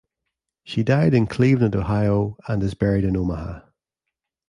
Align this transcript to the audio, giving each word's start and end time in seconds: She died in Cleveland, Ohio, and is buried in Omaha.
She 0.63 0.81
died 0.81 1.13
in 1.13 1.27
Cleveland, 1.27 1.75
Ohio, 1.75 2.35
and 2.47 2.63
is 2.63 2.73
buried 2.73 3.03
in 3.03 3.15
Omaha. 3.15 3.65